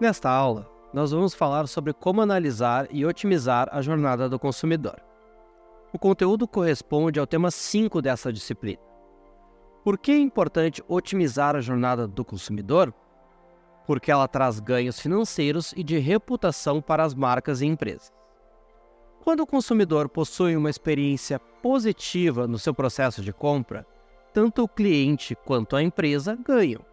[0.00, 4.98] Nesta aula, nós vamos falar sobre como analisar e otimizar a jornada do consumidor.
[5.92, 8.80] O conteúdo corresponde ao tema 5 dessa disciplina.
[9.84, 12.94] Por que é importante otimizar a jornada do consumidor?
[13.86, 18.10] Porque ela traz ganhos financeiros e de reputação para as marcas e empresas.
[19.22, 23.86] Quando o consumidor possui uma experiência positiva no seu processo de compra,
[24.32, 26.89] tanto o cliente quanto a empresa ganham.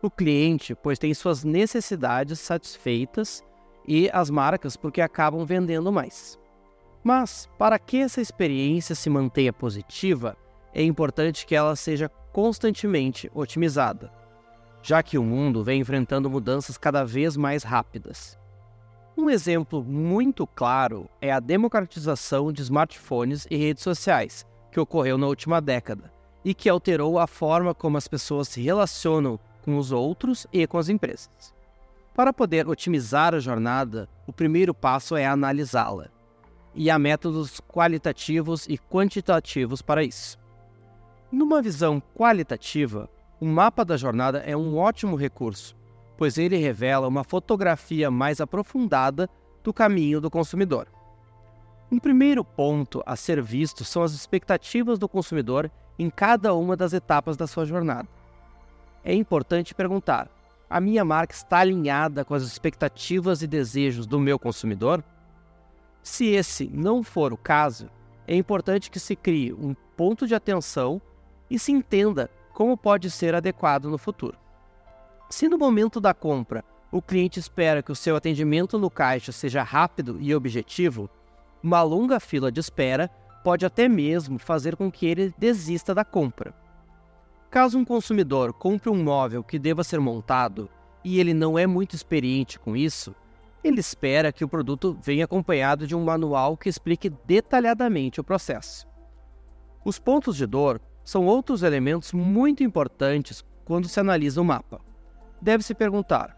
[0.00, 3.42] O cliente, pois tem suas necessidades satisfeitas,
[3.86, 6.38] e as marcas, porque acabam vendendo mais.
[7.02, 10.36] Mas, para que essa experiência se mantenha positiva,
[10.74, 14.12] é importante que ela seja constantemente otimizada,
[14.82, 18.38] já que o mundo vem enfrentando mudanças cada vez mais rápidas.
[19.16, 25.26] Um exemplo muito claro é a democratização de smartphones e redes sociais, que ocorreu na
[25.26, 26.12] última década
[26.44, 30.78] e que alterou a forma como as pessoas se relacionam com os outros e com
[30.78, 31.54] as empresas.
[32.14, 36.08] Para poder otimizar a jornada, o primeiro passo é analisá-la.
[36.74, 40.38] E há métodos qualitativos e quantitativos para isso.
[41.30, 43.08] Numa visão qualitativa,
[43.40, 45.76] o mapa da jornada é um ótimo recurso,
[46.16, 49.28] pois ele revela uma fotografia mais aprofundada
[49.62, 50.88] do caminho do consumidor.
[51.90, 56.92] Um primeiro ponto a ser visto são as expectativas do consumidor em cada uma das
[56.92, 58.08] etapas da sua jornada.
[59.08, 60.28] É importante perguntar:
[60.68, 65.02] a minha marca está alinhada com as expectativas e desejos do meu consumidor?
[66.02, 67.88] Se esse não for o caso,
[68.26, 71.00] é importante que se crie um ponto de atenção
[71.48, 74.36] e se entenda como pode ser adequado no futuro.
[75.30, 76.62] Se no momento da compra
[76.92, 81.08] o cliente espera que o seu atendimento no caixa seja rápido e objetivo,
[81.62, 83.08] uma longa fila de espera
[83.42, 86.54] pode até mesmo fazer com que ele desista da compra.
[87.50, 90.68] Caso um consumidor compre um móvel que deva ser montado
[91.04, 93.14] e ele não é muito experiente com isso,
[93.64, 98.86] ele espera que o produto venha acompanhado de um manual que explique detalhadamente o processo.
[99.84, 104.80] Os pontos de dor são outros elementos muito importantes quando se analisa o mapa
[105.40, 106.36] deve-se perguntar: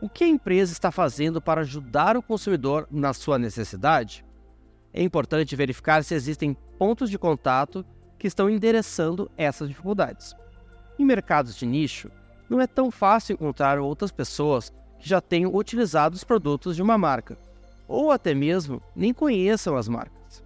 [0.00, 4.24] o que a empresa está fazendo para ajudar o consumidor na sua necessidade?
[4.92, 7.84] É importante verificar se existem pontos de contato
[8.22, 10.32] que estão endereçando essas dificuldades.
[10.96, 12.08] Em mercados de nicho,
[12.48, 16.96] não é tão fácil encontrar outras pessoas que já tenham utilizado os produtos de uma
[16.96, 17.36] marca,
[17.88, 20.40] ou até mesmo nem conheçam as marcas.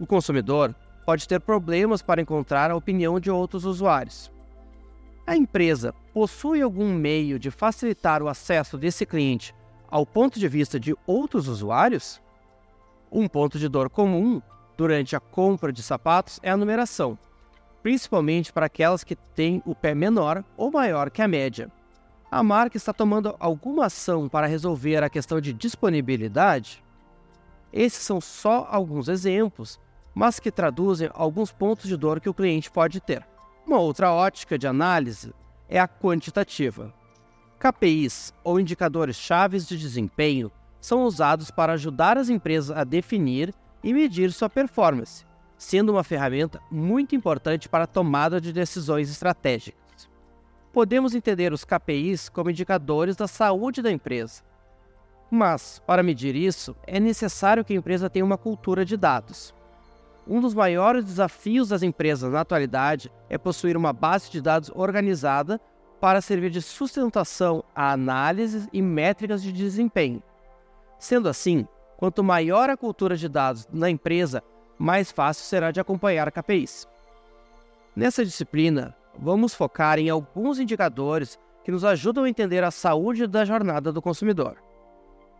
[0.00, 0.74] O consumidor
[1.04, 4.28] pode ter problemas para encontrar a opinião de outros usuários.
[5.24, 9.54] A empresa possui algum meio de facilitar o acesso desse cliente
[9.88, 12.20] ao ponto de vista de outros usuários?
[13.12, 14.42] Um ponto de dor comum
[14.76, 17.18] durante a compra de sapatos é a numeração,
[17.82, 21.70] principalmente para aquelas que têm o pé menor ou maior que a média.
[22.30, 26.84] A marca está tomando alguma ação para resolver a questão de disponibilidade?
[27.72, 29.80] Esses são só alguns exemplos,
[30.14, 33.26] mas que traduzem alguns pontos de dor que o cliente pode ter.
[33.66, 35.32] Uma outra ótica de análise
[35.68, 36.92] é a quantitativa.
[37.58, 40.50] KPIs, ou indicadores chaves de desempenho,
[40.80, 43.54] são usados para ajudar as empresas a definir
[43.86, 45.24] e medir sua performance,
[45.56, 50.10] sendo uma ferramenta muito importante para a tomada de decisões estratégicas.
[50.72, 54.42] Podemos entender os KPIs como indicadores da saúde da empresa.
[55.30, 59.54] Mas, para medir isso, é necessário que a empresa tenha uma cultura de dados.
[60.26, 65.60] Um dos maiores desafios das empresas na atualidade é possuir uma base de dados organizada
[66.00, 70.20] para servir de sustentação a análises e métricas de desempenho.
[70.98, 74.42] Sendo assim, quanto maior a cultura de dados na empresa,
[74.78, 76.86] mais fácil será de acompanhar KPIs.
[77.94, 83.44] Nessa disciplina, vamos focar em alguns indicadores que nos ajudam a entender a saúde da
[83.44, 84.56] jornada do consumidor.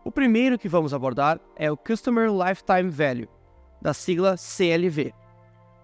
[0.03, 3.29] O primeiro que vamos abordar é o Customer Lifetime Value,
[3.81, 5.13] da sigla CLV,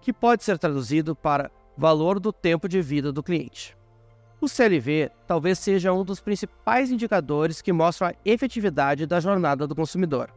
[0.00, 3.76] que pode ser traduzido para valor do tempo de vida do cliente.
[4.40, 9.74] O CLV talvez seja um dos principais indicadores que mostram a efetividade da jornada do
[9.74, 10.30] consumidor.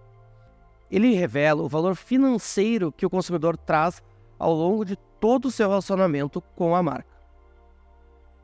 [0.89, 4.01] Ele revela o valor financeiro que o consumidor traz
[4.39, 7.17] ao longo de todo o seu relacionamento com a marca.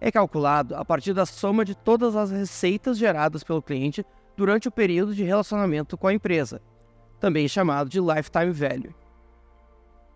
[0.02, 4.06] É calculado a partir da soma de todas as receitas geradas pelo cliente
[4.36, 6.62] durante o período de relacionamento com a empresa,
[7.20, 9.04] também chamado de lifetime value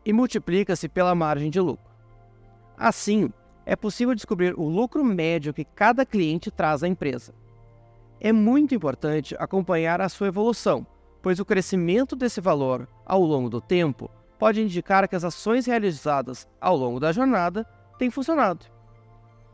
[0.07, 1.85] e multiplica-se pela margem de lucro.
[2.77, 3.29] Assim,
[3.65, 7.33] é possível descobrir o lucro médio que cada cliente traz à empresa.
[8.17, 10.87] É muito importante acompanhar a sua evolução,
[11.21, 16.47] pois o crescimento desse valor ao longo do tempo pode indicar que as ações realizadas
[16.61, 17.65] ao longo da jornada
[17.97, 18.65] têm funcionado.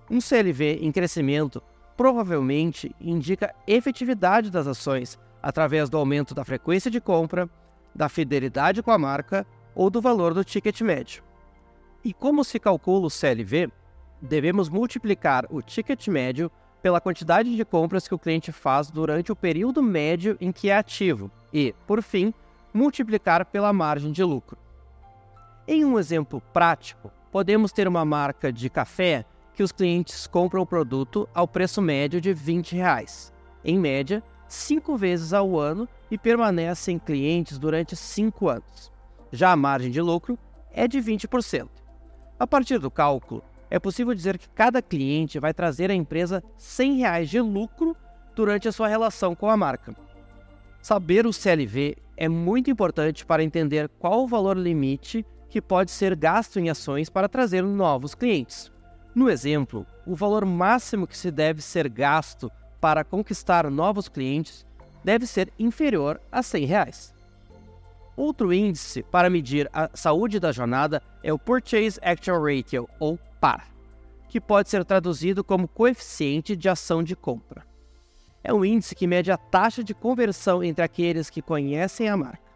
[0.10, 1.62] Um CLV em crescimento
[1.96, 7.50] provavelmente indica efetividade das ações através do aumento da frequência de compra,
[7.96, 9.46] da fidelidade com a marca
[9.76, 11.24] ou do valor do ticket médio.
[12.04, 13.72] E como se calcula o CLV?
[14.22, 16.52] Devemos multiplicar o ticket médio
[16.82, 20.78] pela quantidade de compras que o cliente faz durante o período médio em que é
[20.78, 22.34] ativo e, por fim,
[22.74, 24.58] multiplicar pela margem de lucro.
[25.68, 29.24] Em um exemplo prático, podemos ter uma marca de café
[29.54, 33.32] que os clientes compram o produto ao preço médio de 20 reais,
[33.64, 38.92] em média, cinco vezes ao ano e permanecem clientes durante cinco anos.
[39.32, 40.38] Já a margem de lucro
[40.72, 41.70] é de 20%.
[42.40, 46.98] A partir do cálculo, é possível dizer que cada cliente vai trazer à empresa 100
[46.98, 47.96] reais de lucro
[48.36, 49.96] durante a sua relação com a marca.
[50.84, 56.14] Saber o CLV é muito importante para entender qual o valor limite que pode ser
[56.14, 58.70] gasto em ações para trazer novos clientes.
[59.16, 62.52] No exemplo, o valor máximo que se deve ser gasto
[62.82, 64.66] para conquistar novos clientes
[65.06, 67.16] deve ser inferior a 100 reais.
[68.18, 73.70] Outro índice para medir a saúde da jornada é o Purchase Action Ratio, ou PAR,
[74.28, 77.72] que pode ser traduzido como coeficiente de ação de compra
[78.44, 82.52] é um índice que mede a taxa de conversão entre aqueles que conhecem a marca.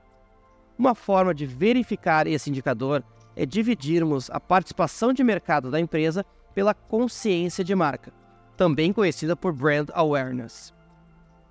[0.77, 3.03] Uma forma de verificar esse indicador
[3.35, 8.11] é dividirmos a participação de mercado da empresa pela consciência de marca,
[8.57, 10.73] também conhecida por brand awareness.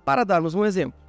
[0.05, 0.99] Para darmos um exemplo,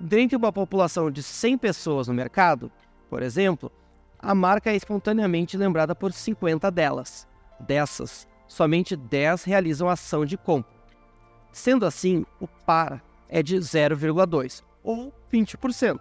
[0.00, 2.72] dentro de uma população de 100 pessoas no mercado,
[3.10, 3.70] por exemplo,
[4.18, 7.26] a marca é espontaneamente lembrada por 50 delas.
[7.60, 10.71] Dessas, somente 10 realizam ação de compra.
[11.52, 16.00] Sendo assim, o par é de 0,2 ou 20%.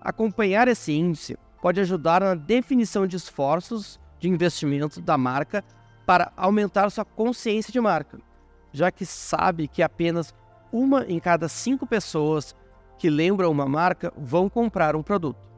[0.00, 5.62] Acompanhar esse índice pode ajudar na definição de esforços de investimento da marca
[6.06, 8.18] para aumentar sua consciência de marca,
[8.72, 10.34] já que sabe que apenas
[10.72, 12.56] uma em cada cinco pessoas
[12.98, 15.48] que lembram uma marca vão comprar um produto.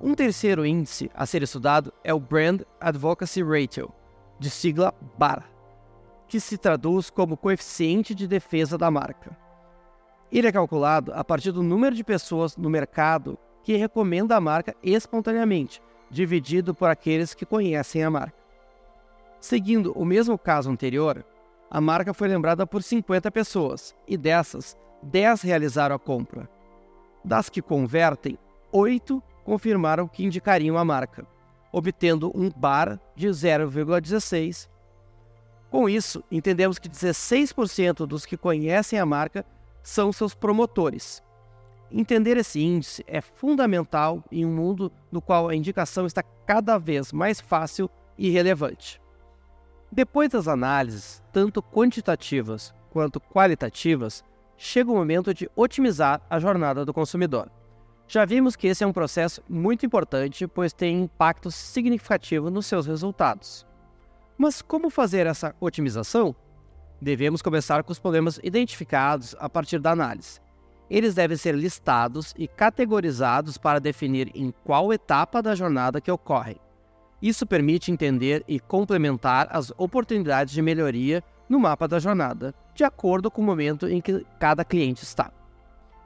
[0.00, 3.92] Um terceiro índice a ser estudado é o Brand Advocacy Ratio,
[4.40, 5.51] de sigla BAR
[6.32, 9.36] que se traduz como coeficiente de defesa da marca.
[10.32, 14.74] Ele é calculado a partir do número de pessoas no mercado que recomenda a marca
[14.82, 18.42] espontaneamente, dividido por aqueles que conhecem a marca.
[19.40, 21.22] Seguindo o mesmo caso anterior,
[21.70, 26.48] a marca foi lembrada por 50 pessoas e dessas, 10 realizaram a compra.
[27.22, 28.38] Das que convertem,
[28.72, 31.26] 8 confirmaram que indicariam a marca,
[31.70, 34.71] obtendo um bar de 0,16
[35.72, 39.42] com isso, entendemos que 16% dos que conhecem a marca
[39.82, 41.22] são seus promotores.
[41.90, 47.10] Entender esse índice é fundamental em um mundo no qual a indicação está cada vez
[47.10, 47.88] mais fácil
[48.18, 49.00] e relevante.
[49.90, 54.22] Depois das análises, tanto quantitativas quanto qualitativas,
[54.58, 57.50] chega o momento de otimizar a jornada do consumidor.
[58.06, 62.86] Já vimos que esse é um processo muito importante, pois tem impacto significativo nos seus
[62.86, 63.66] resultados.
[64.36, 66.34] Mas como fazer essa otimização?
[67.00, 70.40] Devemos começar com os problemas identificados a partir da análise.
[70.88, 76.60] Eles devem ser listados e categorizados para definir em qual etapa da jornada que ocorrem.
[77.20, 83.30] Isso permite entender e complementar as oportunidades de melhoria no mapa da jornada, de acordo
[83.30, 85.30] com o momento em que cada cliente está.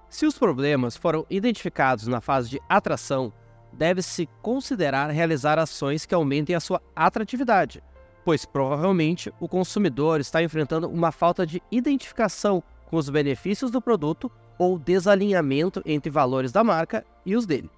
[0.09, 3.33] Se os problemas foram identificados na fase de atração,
[3.73, 7.83] deve-se considerar realizar ações que aumentem a sua atratividade,
[8.26, 14.28] pois provavelmente o consumidor está enfrentando uma falta de identificação com os benefícios do produto
[14.59, 17.71] ou desalinhamento entre valores da marca e os dele.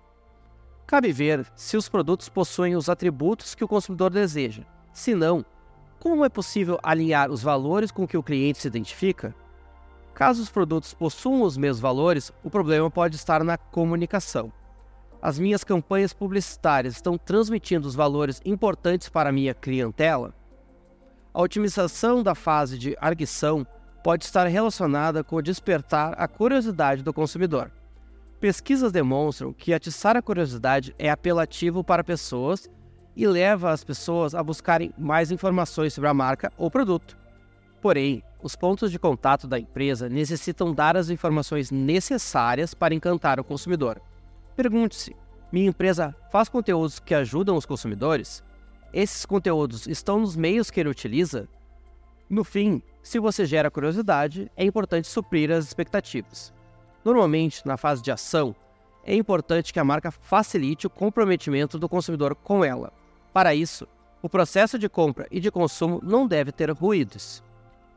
[0.86, 4.62] Cabe ver se os produtos possuem os atributos que o consumidor deseja.
[4.90, 5.44] Se não,
[6.00, 9.34] como é possível alinhar os valores com que o cliente se identifica?
[10.14, 14.50] Caso os produtos possuam os mesmos valores, o problema pode estar na comunicação.
[15.20, 20.37] As minhas campanhas publicitárias estão transmitindo os valores importantes para a minha clientela?
[21.32, 23.66] A otimização da fase de arguição
[24.02, 27.70] pode estar relacionada com despertar a curiosidade do consumidor.
[28.40, 32.68] Pesquisas demonstram que atiçar a curiosidade é apelativo para pessoas
[33.14, 37.18] e leva as pessoas a buscarem mais informações sobre a marca ou produto.
[37.82, 43.44] Porém, os pontos de contato da empresa necessitam dar as informações necessárias para encantar o
[43.44, 44.00] consumidor.
[44.56, 45.14] Pergunte-se:
[45.50, 48.42] minha empresa faz conteúdos que ajudam os consumidores?
[48.92, 51.48] Esses conteúdos estão nos meios que ele utiliza,
[52.28, 56.52] no fim, se você gera curiosidade, é importante suprir as expectativas.
[57.02, 58.54] Normalmente, na fase de ação,
[59.02, 62.92] é importante que a marca facilite o comprometimento do consumidor com ela.
[63.32, 63.88] Para isso,
[64.20, 67.42] o processo de compra e de consumo não deve ter ruídos.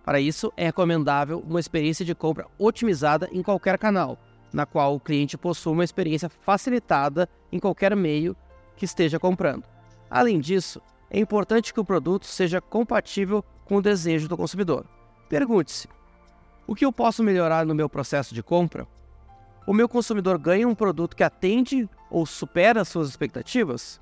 [0.05, 4.17] Para isso, é recomendável uma experiência de compra otimizada em qualquer canal,
[4.53, 8.33] na qual o cliente possua uma experiência facilitada em qualquer meio
[8.77, 9.65] que esteja comprando.
[10.11, 14.85] Além disso, é importante que o produto seja compatível com o desejo do consumidor.
[15.29, 15.87] Pergunte-se:
[16.67, 18.85] o que eu posso melhorar no meu processo de compra?
[19.65, 24.01] O meu consumidor ganha um produto que atende ou supera suas expectativas?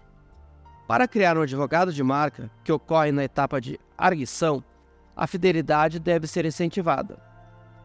[0.87, 4.63] Para criar um advogado de marca, que ocorre na etapa de arguição,
[5.15, 7.19] a fidelidade deve ser incentivada.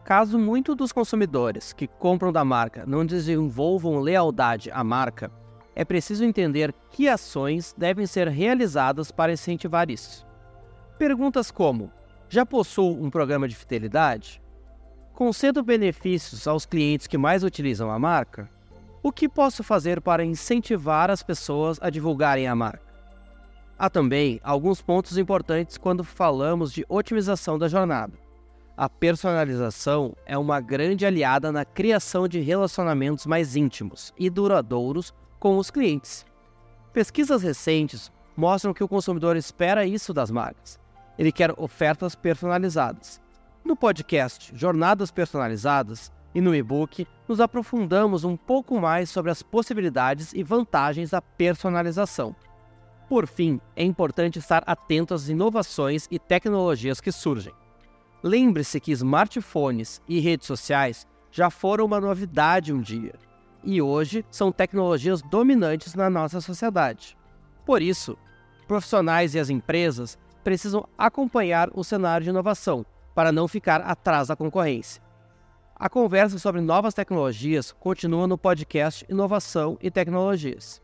[0.03, 5.31] Caso muitos dos consumidores que compram da marca não desenvolvam lealdade à marca,
[5.75, 10.27] é preciso entender que ações devem ser realizadas para incentivar isso.
[10.99, 11.91] Perguntas como:
[12.29, 14.41] já possuo um programa de fidelidade?
[15.13, 18.51] Concedo benefícios aos clientes que mais utilizam a marca?
[19.03, 22.95] O que posso fazer para incentivar as pessoas a divulgarem a marca?
[23.79, 28.15] Há também alguns pontos importantes quando falamos de otimização da jornada.
[28.77, 35.13] A personalização é uma grande aliada na criação de relacionamentos mais íntimos e duradouros
[35.45, 36.25] com os clientes.
[36.91, 40.81] Pesquisas recentes mostram que o consumidor espera isso das marcas.
[41.19, 43.21] Ele quer ofertas personalizadas.
[43.63, 50.33] No podcast Jornadas Personalizadas e no e-book, nos aprofundamos um pouco mais sobre as possibilidades
[50.33, 52.35] e vantagens da personalização.
[53.07, 57.53] Por fim, é importante estar atento às inovações e tecnologias que surgem.
[58.23, 63.13] Lembre-se que smartphones e redes sociais já foram uma novidade um dia
[63.65, 67.17] e hoje são tecnologias dominantes na nossa sociedade.
[67.65, 68.17] Por isso,
[68.69, 74.37] profissionais e as empresas precisam acompanhar o cenário de inovação para não ficar atrás da
[74.37, 75.03] concorrência.
[75.75, 80.81] A conversa sobre novas tecnologias continua no podcast Inovação e Tecnologias.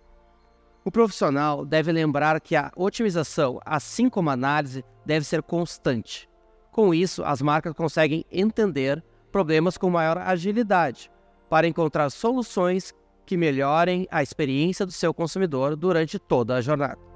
[0.84, 6.28] O profissional deve lembrar que a otimização, assim como a análise, deve ser constante.
[6.72, 11.10] Com isso, as marcas conseguem entender problemas com maior agilidade
[11.50, 12.94] para encontrar soluções
[13.26, 17.09] que melhorem a experiência do seu consumidor durante toda a jornada.